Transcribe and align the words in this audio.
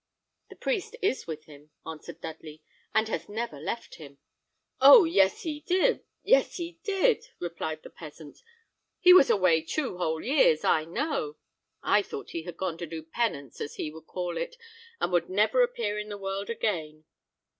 "The 0.49 0.55
priest 0.55 0.95
is 1.03 1.27
with 1.27 1.43
him," 1.45 1.69
answered 1.85 2.21
Dudley; 2.21 2.63
"and 2.91 3.07
has 3.07 3.29
never 3.29 3.59
left 3.59 3.97
him." 3.97 4.17
"Oh! 4.79 5.03
yes 5.03 5.43
he 5.43 5.59
did; 5.59 6.03
yes 6.23 6.55
he 6.57 6.79
did!" 6.83 7.27
replied 7.37 7.83
the 7.83 7.91
peasant; 7.91 8.41
"he 8.99 9.13
was 9.13 9.29
away 9.29 9.61
two 9.61 9.99
whole 9.99 10.19
years, 10.23 10.63
I 10.63 10.85
know. 10.85 11.37
I 11.83 12.01
thought 12.01 12.31
he 12.31 12.41
had 12.45 12.57
gone 12.57 12.79
to 12.79 12.87
do 12.87 13.03
penance, 13.03 13.61
as 13.61 13.75
he 13.75 13.91
would 13.91 14.07
call 14.07 14.37
it, 14.37 14.55
and 14.99 15.11
would 15.11 15.29
never 15.29 15.61
appear 15.61 15.99
in 15.99 16.09
the 16.09 16.17
world 16.17 16.49
again. 16.49 17.03